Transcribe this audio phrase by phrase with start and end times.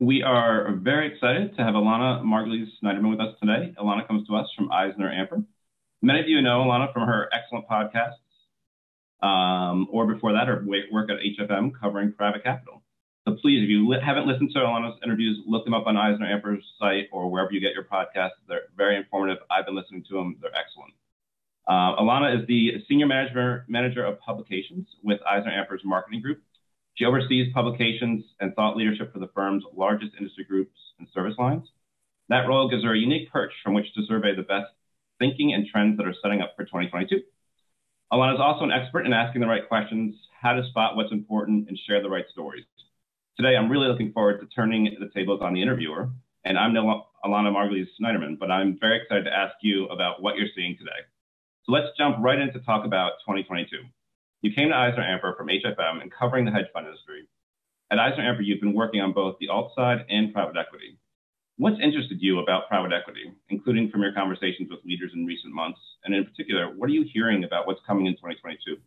[0.00, 3.74] We are very excited to have Elana Margulies Snyderman with us today.
[3.78, 5.44] Elana comes to us from EisnerAmper.
[6.00, 8.16] Many of you know Elana from her excellent podcasts,
[9.22, 12.82] um, or before that, her work at HFM covering private capital.
[13.28, 16.64] So please, if you li haven't listened to Elana's interviews, look them up on EisnerAmper's
[16.78, 18.40] site or wherever you get your podcasts.
[18.48, 19.42] They're very informative.
[19.50, 20.38] I've been listening to them.
[20.40, 20.94] They're excellent.
[21.68, 26.40] Uh, Elana is the Senior Manager, Manager of Publications with EisnerAmper's Marketing Group.
[27.00, 31.66] She oversees publications and thought leadership for the firm's largest industry groups and service lines.
[32.28, 34.68] That role gives her a unique perch from which to survey the best
[35.18, 37.22] thinking and trends that are setting up for 2022.
[38.12, 41.70] Elana is also an expert in asking the right questions, how to spot what's important,
[41.70, 42.66] and share the right stories.
[43.38, 46.10] Today, I'm really looking forward to turning the tables on the interviewer,
[46.44, 50.36] and I'm no Elana Margulies Snyderman, but I'm very excited to ask you about what
[50.36, 51.00] you're seeing today.
[51.64, 53.84] So let's jump right in to talk about 2022.
[54.42, 57.26] You came to EisnerAmper from HFM and covering the hedge fund industry.
[57.90, 60.98] At EisnerAmper, you've been working on both the alt side and private equity.
[61.58, 65.80] What's interested you about private equity, including from your conversations with leaders in recent months?
[66.04, 68.78] And in particular, what are you hearing about what's coming in 2022?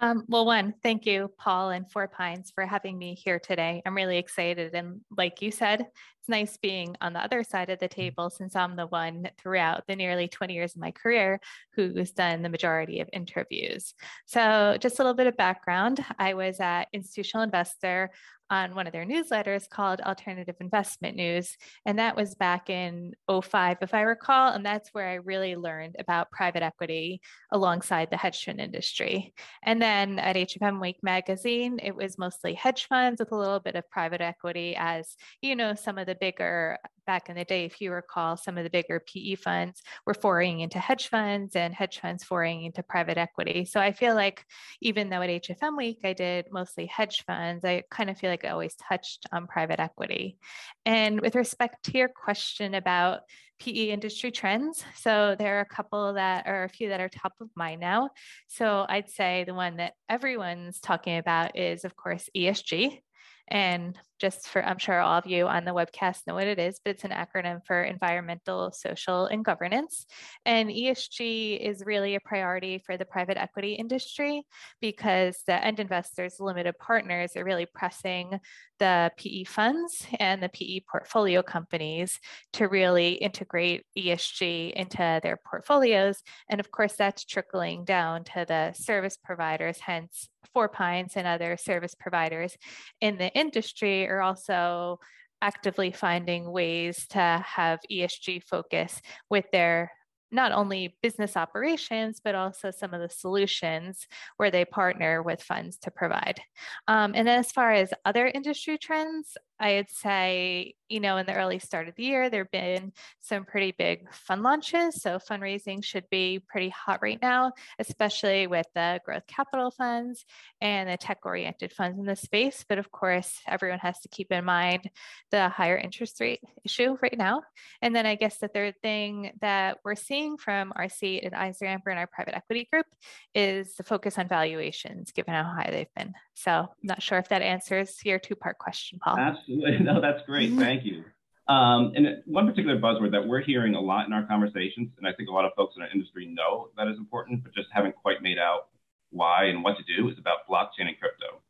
[0.00, 3.82] Um, well, one, thank you, Paul and Four Pines, for having me here today.
[3.84, 4.74] I'm really excited.
[4.74, 5.86] And like you said,
[6.22, 7.94] it's nice being on the other side of the mm.
[7.94, 11.40] table since I'm the one throughout the nearly 20 years of my career
[11.74, 13.92] who's done the majority of interviews.
[14.26, 18.10] So, just a little bit of background I was at Institutional Investor
[18.52, 21.56] on one of their newsletters called Alternative Investment News.
[21.86, 24.52] And that was back in 05, if I recall.
[24.52, 29.32] And that's where I really learned about private equity alongside the hedge fund industry.
[29.64, 33.74] And then at HFM Week magazine, it was mostly hedge funds with a little bit
[33.74, 37.64] of private equity, as you know, some of the the bigger, back in the day,
[37.64, 41.74] if you recall, some of the bigger PE funds were foraying into hedge funds and
[41.74, 43.64] hedge funds foraying into private equity.
[43.64, 44.44] So I feel like
[44.80, 48.44] even though at HFM Week I did mostly hedge funds, I kind of feel like
[48.44, 50.38] I always touched on private equity.
[50.84, 53.22] And with respect to your question about
[53.60, 54.84] PE industry trends.
[54.96, 58.10] So there are a couple that are a few that are top of mind now.
[58.48, 62.98] So I'd say the one that everyone's talking about is, of course, ESG.
[63.46, 66.80] And just for, I'm sure all of you on the webcast know what it is,
[66.84, 70.06] but it's an acronym for environmental, social, and governance.
[70.44, 74.44] And ESG is really a priority for the private equity industry
[74.80, 78.38] because the end investors, limited partners, are really pressing
[78.78, 82.18] the PE funds and the PE portfolio companies
[82.52, 86.22] to really integrate ESG into their portfolios.
[86.48, 91.56] And of course, that's trickling down to the service providers, hence Four Pines and other
[91.56, 92.56] service providers
[93.00, 94.98] in the industry are also
[95.40, 99.90] actively finding ways to have ESG focus with their
[100.32, 104.06] not only business operations, but also some of the solutions
[104.38, 106.40] where they partner with funds to provide.
[106.88, 111.34] Um, and then as far as other industry trends, I'd say, you know, in the
[111.34, 115.00] early start of the year, there have been some pretty big fund launches.
[115.00, 120.26] So fundraising should be pretty hot right now, especially with the growth capital funds
[120.60, 122.62] and the tech oriented funds in the space.
[122.68, 124.90] But of course, everyone has to keep in mind
[125.30, 127.42] the higher interest rate issue right now.
[127.80, 131.88] And then I guess the third thing that we're seeing from our seat at EisnerAmper
[131.88, 132.86] and our private equity group
[133.34, 136.12] is the focus on valuations, given how high they've been.
[136.34, 139.16] So I'm not sure if that answers your two part question, Paul.
[139.18, 139.78] Absolutely.
[139.82, 140.42] No, that's great.
[140.52, 140.58] Mm-hmm.
[140.82, 141.04] Thank you.
[141.48, 145.12] Um, and one particular buzzword that we're hearing a lot in our conversations, and I
[145.12, 147.96] think a lot of folks in our industry know that is important, but just haven't
[147.96, 148.68] quite made out
[149.10, 151.42] why and what to do, is about blockchain and crypto.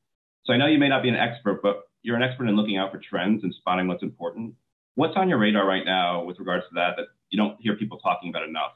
[0.45, 2.79] So I know you may not be an expert, but you're an expert in looking
[2.79, 4.55] out for trends and spotting what's important.
[4.95, 7.99] What's on your radar right now with regards to that that you don't hear people
[7.99, 8.73] talking about enough?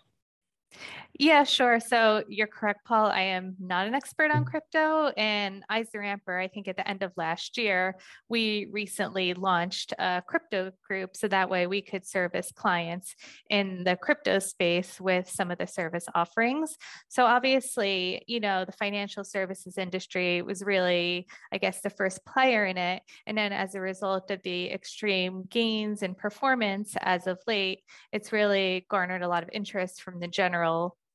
[1.18, 1.80] Yeah, sure.
[1.80, 3.06] So you're correct, Paul.
[3.06, 4.48] I am not an expert on mm.
[4.48, 5.08] crypto.
[5.16, 7.96] And EisnerAmper, I think at the end of last year,
[8.28, 11.16] we recently launched a crypto group.
[11.16, 13.14] So that way we could service clients
[13.48, 16.76] in the crypto space with some of the service offerings.
[17.08, 22.66] So obviously, you know, the financial services industry was really, I guess, the first player
[22.66, 23.02] in it.
[23.26, 27.80] And then as a result of the extreme gains in performance as of late,
[28.12, 30.65] it's really garnered a lot of interest from the general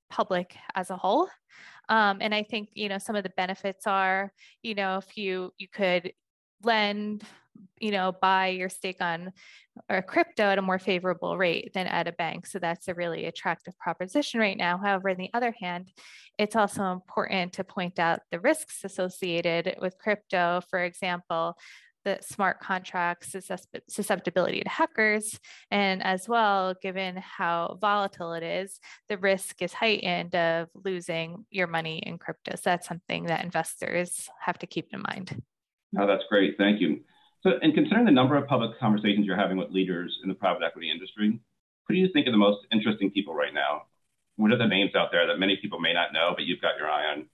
[0.10, 1.28] public as a whole.
[1.90, 4.32] Um, and I think, you know, some of the benefits are,
[4.62, 6.14] you know, if you you could
[6.64, 7.24] lend,
[7.80, 9.32] you know, buy your stake on
[9.90, 12.46] or crypto at a more favorable rate than at a bank.
[12.46, 14.78] So that's a really attractive proposition right now.
[14.78, 15.92] However, on the other hand,
[16.38, 20.62] it's also important to point out the risks associated with crypto.
[20.70, 21.58] For example,
[22.04, 23.36] the smart contracts
[23.88, 25.40] susceptibility to hackers
[25.70, 31.68] and as well given how volatile it is the risk is heightened of losing your
[31.68, 35.42] money in crypto so that's something that investors have to keep in mind
[35.92, 37.02] no that's great thank you
[37.44, 40.62] So, and considering the number of public conversations you're having with leaders in the private
[40.64, 41.40] equity industry,
[41.88, 43.84] who do you think are the most interesting people right now?
[44.36, 46.78] What are the names out there that many people may not know, but you've got
[46.78, 47.26] your eye on?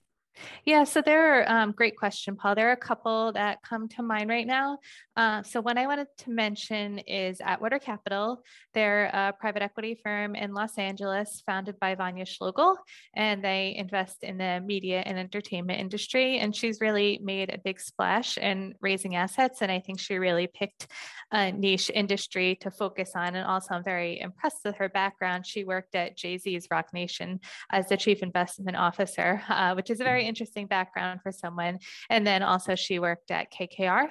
[0.64, 2.54] Yeah, so there are um, great question, Paul.
[2.54, 4.78] There are a couple that come to mind right now.
[5.16, 8.42] Uh, so one I wanted to mention is Atwater Capital.
[8.74, 12.76] They're a private equity firm in Los Angeles, founded by Vania Schlogel,
[13.16, 16.38] and they invest in the media and entertainment industry.
[16.38, 20.46] And she's really made a big splash in raising assets, and I think she really
[20.46, 20.86] picked
[21.32, 23.34] a niche industry to focus on.
[23.34, 25.46] And also, I'm very impressed with her background.
[25.46, 27.40] She worked at Jay Z's Roc Nation
[27.72, 31.78] as the chief investment officer, uh, which is a very interesting background for someone.
[32.10, 34.08] And then also she worked at KKR.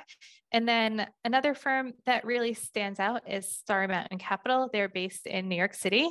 [0.51, 4.69] And then another firm that really stands out is Star Mountain Capital.
[4.71, 6.09] They're based in New York City,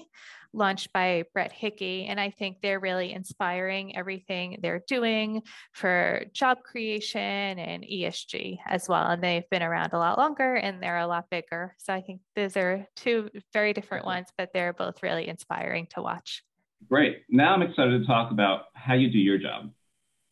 [0.53, 2.05] launched by Brett Hickey.
[2.05, 5.43] And I think they're really inspiring everything they're doing
[5.73, 9.07] for job creation and ESG as well.
[9.07, 11.75] And they've been around a lot longer and they're a lot bigger.
[11.79, 16.03] So I think those are two very different ones, but they're both really inspiring to
[16.03, 16.43] watch.
[16.91, 17.23] Great.
[17.31, 19.71] Now I'm excited to talk about how you do your job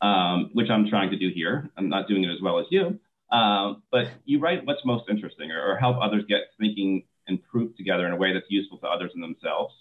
[0.05, 1.71] um, which I'm trying to do here.
[1.79, 2.99] I'm not doing it as well as you,
[3.33, 7.75] um, but you write what's most interesting or, or, help others get thinking and proof
[7.77, 9.73] together in a way that's useful to others and themselves.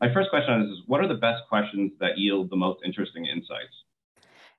[0.00, 2.80] My first question on this is what are the best questions that yield the most
[2.84, 3.84] interesting insights?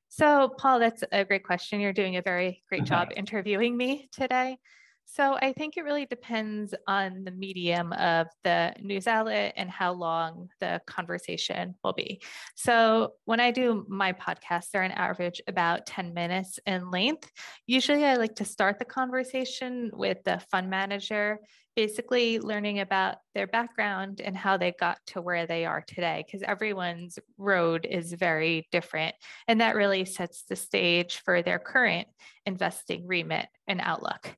[0.07, 1.81] So, Paul, that's a great question.
[1.81, 4.59] You're doing a very great job interviewing me today.
[5.13, 9.91] So I think it really depends on the medium of the news outlet and how
[9.91, 12.21] long the conversation will be.
[12.55, 17.29] So when I do my podcasts, they're an average about 10 minutes in length.
[17.67, 21.39] Usually I like to start the conversation with the fund manager,
[21.75, 26.41] basically learning about their background and how they got to where they are today, because
[26.41, 29.13] everyone's road is very different.
[29.49, 32.07] And that really sets the stage for their current
[32.45, 34.37] investing remit and outlook.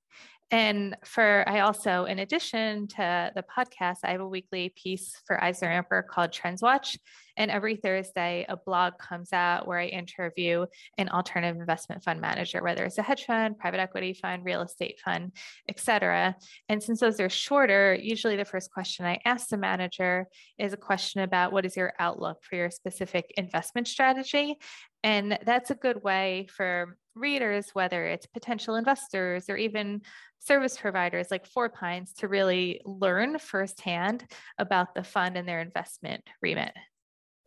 [0.54, 5.44] And for, I also, in addition to the podcast, I have a weekly piece for
[5.44, 7.00] Eisner Amper called Trends Watch.
[7.36, 10.68] And every Thursday, a blog comes out where I interview
[11.00, 15.00] an alternative investment fund manager, whether it's a hedge fund, private equity fund, real estate
[15.04, 15.32] fund,
[15.68, 16.36] et cetera.
[16.70, 20.28] And since those are shorter, usually the first question I ask the manager
[20.60, 24.60] is a question about what is your outlook for your specific investment strategy.
[25.04, 30.02] And that's a good way for readers, whether it's potential investors or even
[30.40, 34.26] service providers like Four Pines, to really learn firsthand
[34.58, 36.74] about the fund and their investment remit.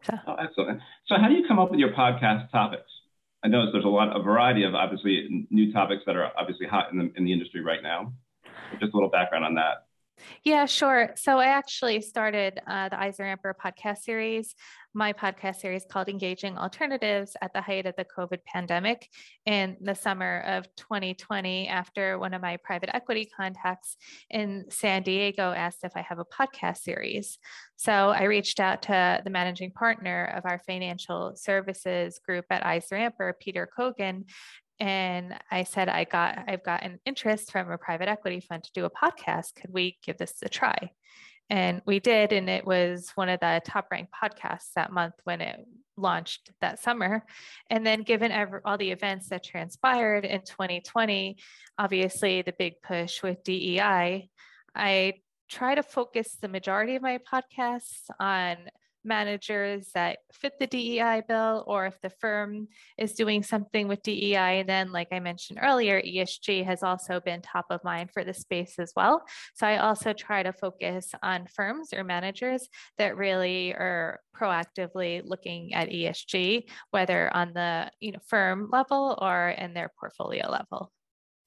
[0.02, 0.14] So.
[0.26, 0.80] Oh, excellent.
[1.06, 2.90] So, how do you come up with your podcast topics?
[3.42, 6.92] I notice there's a lot, a variety of obviously new topics that are obviously hot
[6.92, 8.12] in the, in the industry right now.
[8.80, 9.85] Just a little background on that.
[10.44, 11.10] Yeah, sure.
[11.16, 14.54] So I actually started uh, the Eisner podcast series,
[14.94, 19.08] my podcast series called Engaging Alternatives at the height of the COVID pandemic
[19.44, 23.96] in the summer of 2020, after one of my private equity contacts
[24.30, 27.38] in San Diego asked if I have a podcast series.
[27.76, 33.12] So I reached out to the managing partner of our financial services group at Eisner
[33.38, 34.24] Peter Kogan,
[34.78, 38.72] and I said, I got, I've got an interest from a private equity fund to
[38.72, 39.54] do a podcast.
[39.54, 40.90] Could we give this a try?
[41.48, 45.40] And we did, and it was one of the top ranked podcasts that month when
[45.40, 45.64] it
[45.96, 47.24] launched that summer.
[47.70, 51.36] And then, given every, all the events that transpired in 2020,
[51.78, 54.28] obviously the big push with DEI,
[54.74, 55.14] I
[55.48, 58.56] try to focus the majority of my podcasts on
[59.06, 64.64] managers that fit the DEI bill, or if the firm is doing something with DEI,
[64.66, 68.78] then, like I mentioned earlier, ESG has also been top of mind for the space
[68.78, 69.22] as well.
[69.54, 75.72] So I also try to focus on firms or managers that really are proactively looking
[75.74, 80.92] at ESG, whether on the you know firm level or in their portfolio level.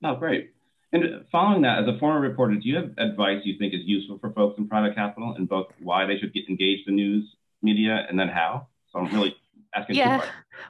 [0.03, 0.51] Oh, great.
[0.91, 4.17] And following that, as a former reporter, do you have advice you think is useful
[4.17, 8.05] for folks in private capital and both why they should get engaged in news media
[8.07, 8.67] and then how?
[8.87, 9.35] So I'm really
[9.75, 9.95] asking.
[9.95, 10.23] Yeah,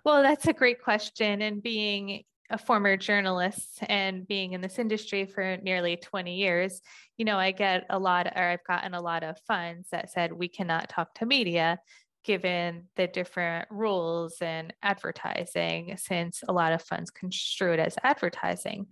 [0.04, 1.42] well, that's a great question.
[1.42, 6.82] And being a former journalist and being in this industry for nearly 20 years,
[7.18, 10.34] you know, I get a lot, or I've gotten a lot of funds that said
[10.34, 11.80] we cannot talk to media
[12.26, 18.88] given the different rules and advertising, since a lot of funds construe it as advertising.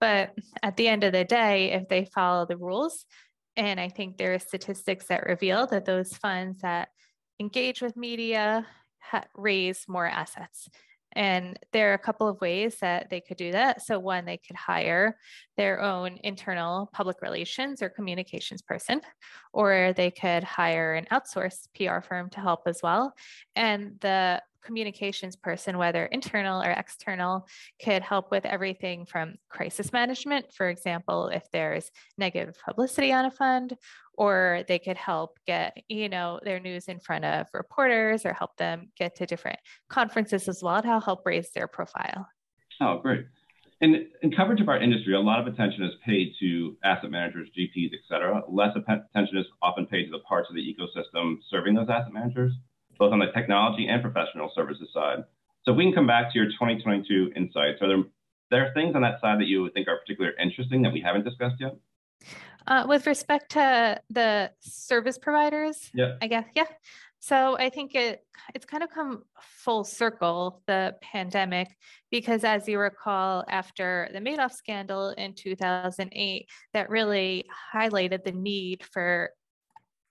[0.00, 0.30] But
[0.62, 3.04] at the end of the day, if they follow the rules,
[3.54, 6.88] and I think there are statistics that reveal that those funds that
[7.40, 8.66] engage with media,
[9.00, 10.68] ha- raise more assets.
[11.12, 13.82] And there are a couple of ways that they could do that.
[13.82, 15.16] So, one, they could hire
[15.56, 19.00] their own internal public relations or communications person,
[19.52, 23.12] or they could hire an outsourced PR firm to help as well.
[23.56, 27.46] And the communications person, whether internal or external,
[27.82, 33.30] could help with everything from crisis management, for example, if there's negative publicity on a
[33.30, 33.74] fund,
[34.20, 38.54] or they could help get you know their news in front of reporters or help
[38.58, 39.58] them get to different
[39.88, 42.28] conferences as well to help raise their profile
[42.80, 43.24] oh great
[43.80, 47.48] in, in coverage of our industry, a lot of attention is paid to asset managers,
[47.58, 48.42] GPs, et cetera.
[48.46, 52.52] Less attention is often paid to the parts of the ecosystem serving those asset managers,
[52.98, 55.24] both on the technology and professional services side.
[55.64, 58.04] So if we can come back to your 2022 insights, are there,
[58.50, 61.00] there are things on that side that you would think are particularly interesting that we
[61.00, 61.74] haven't discussed yet?
[62.66, 66.16] Uh, with respect to the service providers, yeah.
[66.20, 66.64] I guess, yeah.
[67.20, 68.24] So I think it
[68.54, 71.68] it's kind of come full circle the pandemic
[72.10, 78.82] because as you recall after the Madoff scandal in 2008 that really highlighted the need
[78.84, 79.30] for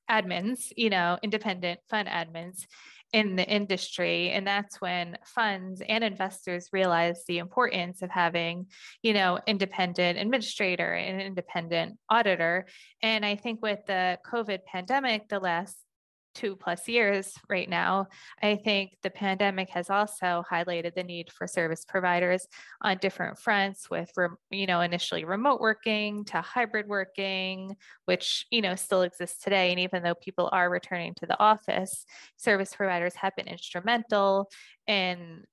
[0.09, 2.65] admins, you know, independent fund admins
[3.11, 8.67] in the industry and that's when funds and investors realize the importance of having
[9.01, 12.65] you know independent administrator and independent auditor.
[13.01, 15.75] And i think with the covid pandemic the last
[16.33, 18.07] two plus years right now,
[18.41, 22.47] I think the pandemic has also highlighted the need for service providers
[22.81, 24.11] on different fronts with,
[24.49, 29.71] you know, initially remote working to hybrid working, which, you know, still exists today.
[29.71, 32.05] And even though people are returning to the office,
[32.37, 34.49] service providers have been instrumental
[34.87, 35.43] in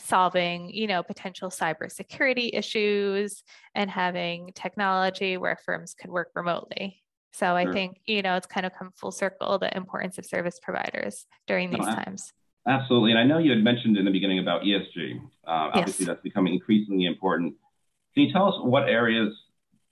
[0.00, 3.42] solving you know potential cybersecurity issues
[3.74, 7.72] and having technology where firms could work remotely so I sure.
[7.72, 11.70] think, you know, it's kind of come full circle the importance of service providers during
[11.70, 12.32] these no, times.
[12.66, 13.12] Absolutely.
[13.12, 15.20] And I know you had mentioned in the beginning about ESG.
[15.46, 16.06] Uh, obviously, yes.
[16.06, 17.54] that's becoming increasingly important.
[18.14, 19.34] Can you tell us what areas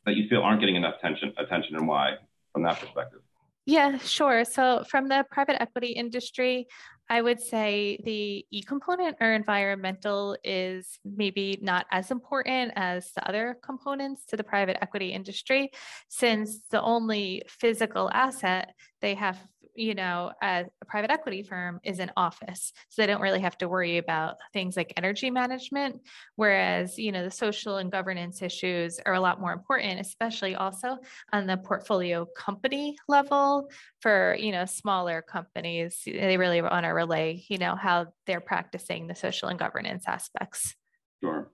[0.04, 2.14] that you feel aren't getting enough attention, attention and why
[2.52, 3.20] from that perspective?
[3.66, 4.44] Yeah, sure.
[4.44, 6.68] So, from the private equity industry,
[7.08, 13.28] I would say the E component or environmental is maybe not as important as the
[13.28, 15.70] other components to the private equity industry,
[16.08, 19.38] since the only physical asset they have
[19.76, 22.72] you know, a private equity firm is an office.
[22.88, 26.00] So they don't really have to worry about things like energy management.
[26.36, 30.98] Whereas, you know, the social and governance issues are a lot more important, especially also
[31.32, 33.68] on the portfolio company level
[34.00, 36.02] for, you know, smaller companies.
[36.04, 40.74] They really want to relay, you know, how they're practicing the social and governance aspects.
[41.22, 41.50] Sure.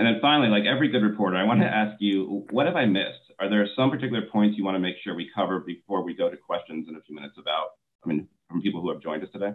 [0.00, 2.86] And then finally, like every good reporter, I want to ask you, what have I
[2.86, 3.34] missed?
[3.38, 6.30] Are there some particular points you want to make sure we cover before we go
[6.30, 7.66] to questions in a few minutes about,
[8.02, 9.52] I mean, from people who have joined us today?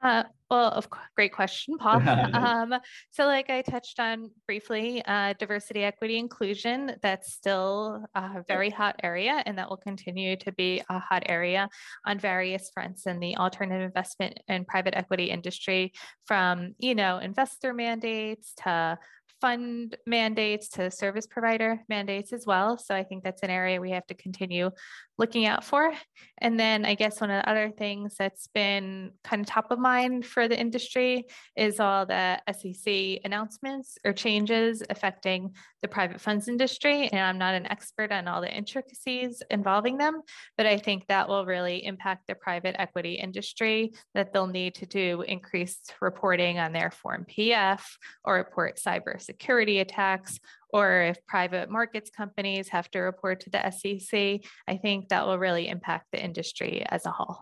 [0.00, 2.02] Uh, well, of course, great question, Paul.
[2.34, 2.74] um,
[3.10, 8.96] so, like I touched on briefly, uh, diversity, equity, inclusion, that's still a very hot
[9.02, 11.68] area, and that will continue to be a hot area
[12.06, 15.92] on various fronts in the alternative investment and private equity industry,
[16.26, 18.98] from, you know, investor mandates to
[19.42, 22.78] fund mandates to service provider mandates as well.
[22.78, 24.70] So I think that's an area we have to continue
[25.18, 25.92] looking out for.
[26.38, 29.78] And then I guess one of the other things that's been kind of top of
[29.80, 36.46] mind for the industry is all the SEC announcements or changes affecting the private funds
[36.46, 37.08] industry.
[37.08, 40.22] And I'm not an expert on all the intricacies involving them,
[40.56, 44.86] but I think that will really impact the private equity industry that they'll need to
[44.86, 47.82] do increased reporting on their Form PF
[48.24, 49.31] or report cybersecurity
[49.80, 50.40] attacks
[50.72, 55.38] or if private markets companies have to report to the SEC, I think that will
[55.38, 57.38] really impact the industry as a whole.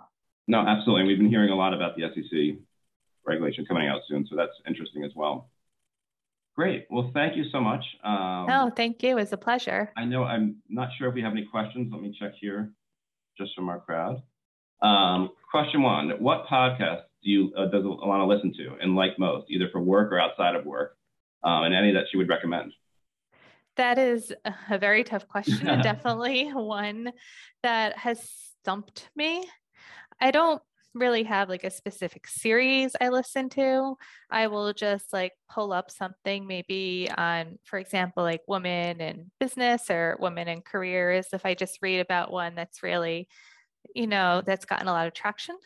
[0.48, 1.02] No, absolutely.
[1.02, 2.58] And we've been hearing a lot about the SEC
[3.24, 5.50] regulation coming out soon, so that's interesting as well.
[6.56, 6.86] Great.
[6.90, 7.84] Well, thank you so much.
[8.02, 9.10] Um, oh, thank you.
[9.10, 9.92] It was a pleasure.
[9.96, 11.90] I know I'm not sure if we have any questions.
[11.92, 12.72] Let me check here
[13.38, 14.22] just from our crowd.
[14.82, 19.46] Um, question one What podcast do you, uh, does Elana listen to and like most,
[19.50, 20.96] either for work or outside of work?
[21.42, 22.72] Um, and any that she would recommend?
[23.76, 24.32] That is
[24.68, 27.12] a very tough question, and definitely one
[27.62, 28.28] that has
[28.60, 29.48] stumped me.
[30.20, 30.60] I don't
[30.94, 33.96] really have like a specific series I listen to.
[34.30, 39.90] I will just like pull up something maybe on, for example, like women in business
[39.90, 41.28] or women in careers.
[41.32, 43.28] If I just read about one that's really,
[43.94, 45.56] you know, that's gotten a lot of traction,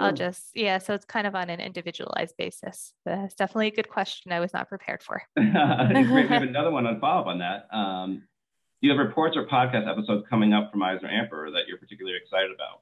[0.00, 2.92] I'll just, yeah, so it's kind of on an individualized basis.
[3.04, 5.22] But it's definitely a good question I was not prepared for.
[5.36, 6.10] Great.
[6.10, 7.66] We have another one on follow up on that.
[7.74, 8.22] Um,
[8.80, 12.50] do you have reports or podcast episodes coming up from EisnerAmper that you're particularly excited
[12.50, 12.80] about?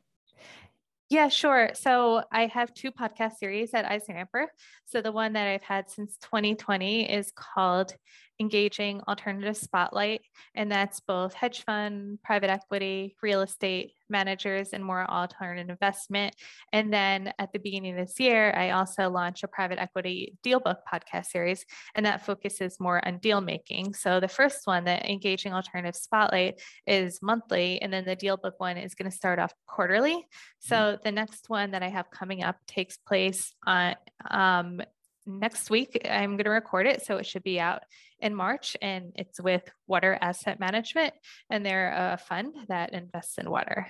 [1.10, 1.70] Yeah, sure.
[1.72, 4.46] So I have two podcast series at EisnerAmper.
[4.84, 7.94] So the one that I've had since 2020 is called
[8.38, 10.20] engaging alternative spotlight,
[10.54, 16.34] and that's both hedge fund, private equity, real estate managers, and more alternative investment.
[16.72, 20.60] And then at the beginning of this year, I also launched a private equity deal
[20.60, 23.94] book podcast series, and that focuses more on deal making.
[23.94, 28.54] So the first one, the engaging alternative spotlight, is monthly, and then the deal book
[28.58, 30.26] one is going to start off quarterly.
[30.58, 31.02] So mm-hmm.
[31.04, 33.94] the next one that I have coming up takes place on
[34.30, 34.80] um,
[35.28, 36.00] next week.
[36.08, 37.82] I'm going to record it, so it should be out
[38.20, 41.14] in March, and it's with Water Asset Management,
[41.50, 43.86] and they're a fund that invests in water.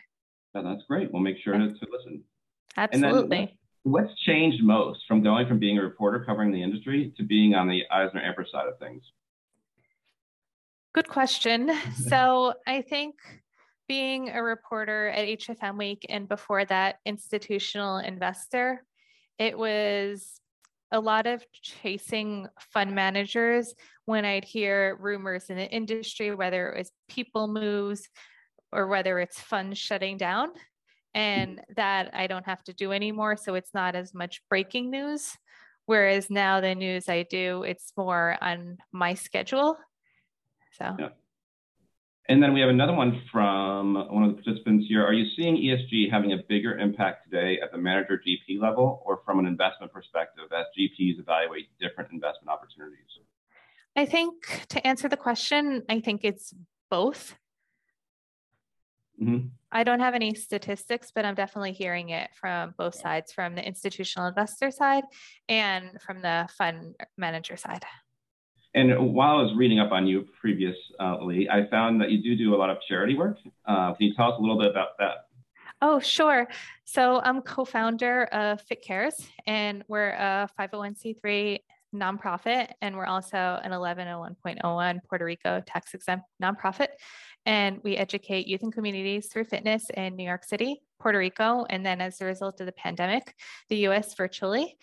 [0.54, 1.12] Oh, that's great.
[1.12, 2.23] We'll make sure to, to listen.
[2.76, 3.59] Absolutely.
[3.83, 7.68] what's changed most from going from being a reporter covering the industry to being on
[7.68, 9.02] the Eisner Amper side of things?
[10.95, 11.71] Good question.
[12.09, 13.14] so I think
[13.88, 18.85] being a reporter at HFM Week and before that, institutional investor,
[19.38, 20.40] it was
[20.90, 23.75] a lot of chasing fund managers
[24.07, 28.09] when I'd hear rumors in the industry, whether it was people moves
[28.73, 30.49] or whether it's funds shutting down,
[31.14, 31.73] and mm-hmm.
[31.76, 33.37] that I don't have to do anymore.
[33.37, 35.30] So it's not as much breaking news.
[35.87, 39.76] Whereas now the news I do, it's more on my schedule.
[40.73, 40.97] So.
[40.99, 41.09] Yeah.
[42.29, 45.03] And then we have another one from one of the participants here.
[45.03, 49.23] Are you seeing ESG having a bigger impact today at the manager GP level or
[49.25, 52.99] from an investment perspective as GPs evaluate different investment opportunities?
[53.97, 56.53] I think to answer the question, I think it's
[56.91, 57.35] both.
[59.21, 59.49] Mm-hmm.
[59.73, 63.67] I don't have any statistics, but I'm definitely hearing it from both sides from the
[63.67, 65.05] institutional investor side
[65.49, 67.85] and from the fund manager side.
[68.75, 72.55] And while I was reading up on you previously, I found that you do do
[72.55, 73.39] a lot of charity work.
[73.67, 75.27] Uh, can you tell us a little bit about that?
[75.81, 76.49] Oh, sure.
[76.85, 81.61] So I'm co-founder of Fit Cares, and we're a 501c3
[81.95, 86.89] nonprofit, and we're also an 1101.01 Puerto Rico tax exempt nonprofit.
[87.47, 91.87] And we educate youth and communities through fitness in New York City, Puerto Rico, and
[91.87, 93.35] then as a result of the pandemic,
[93.69, 94.77] the US virtually.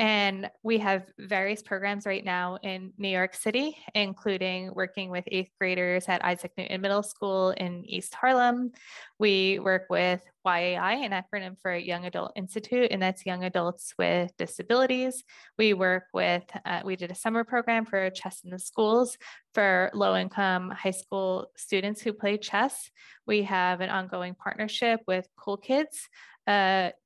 [0.00, 5.50] And we have various programs right now in New York City, including working with eighth
[5.58, 8.72] graders at Isaac Newton Middle School in East Harlem.
[9.18, 14.34] We work with YAI, an acronym for Young Adult Institute, and that's young adults with
[14.38, 15.22] disabilities.
[15.58, 19.18] We work with, uh, we did a summer program for chess in the schools
[19.52, 22.90] for low income high school students who play chess.
[23.26, 26.08] We have an ongoing partnership with Cool Kids,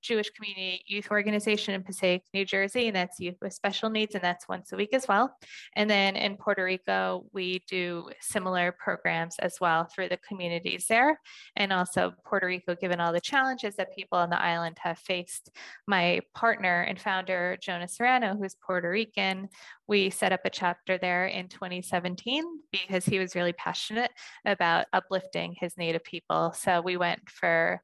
[0.02, 4.22] Jewish community youth organization in Passaic, New Jersey, and that's youth with special needs, and
[4.22, 5.36] that's once a week as well.
[5.76, 11.20] And then in Puerto Rico, we do similar programs as well through the communities there.
[11.56, 15.50] And also Puerto Rico, given all the challenges that people on the island have faced,
[15.86, 19.48] my partner and founder, Jonah Serrano, who's Puerto Rican,
[19.86, 24.10] we set up a chapter there in 2017 because he was really passionate
[24.44, 26.52] about uplifting his Native people.
[26.56, 27.82] So we went for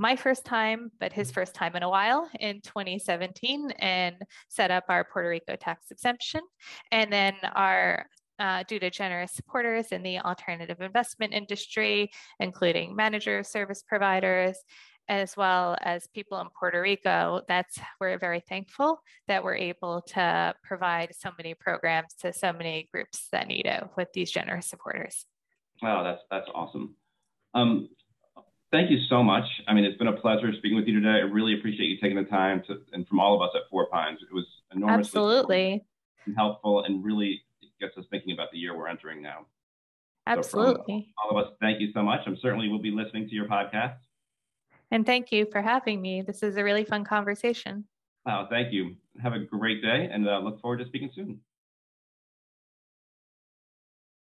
[0.00, 4.16] my first time, but his first time in a while in 2017 and
[4.48, 6.40] set up our Puerto Rico tax exemption.
[6.90, 8.06] And then our
[8.38, 12.10] uh, due to generous supporters in the alternative investment industry,
[12.40, 14.56] including managers, service providers,
[15.08, 20.54] as well as people in Puerto Rico, that's we're very thankful that we're able to
[20.62, 25.26] provide so many programs to so many groups that need it with these generous supporters.
[25.82, 26.94] Wow, that's that's awesome.
[27.52, 27.90] Um,
[28.72, 29.44] thank you so much.
[29.68, 31.18] I mean, it's been a pleasure speaking with you today.
[31.18, 33.86] I really appreciate you taking the time to, and from all of us at Four
[33.86, 35.84] Pines, it was enormously absolutely
[36.26, 37.42] and helpful, and really
[37.80, 39.46] gets us thinking about the year we're entering now.
[40.26, 41.08] Absolutely.
[41.08, 42.20] So all of us, thank you so much.
[42.26, 43.96] I'm certainly will be listening to your podcast.
[44.90, 46.22] And thank you for having me.
[46.22, 47.84] This is a really fun conversation.
[48.26, 48.96] Wow, thank you.
[49.22, 51.40] Have a great day, and uh, look forward to speaking soon.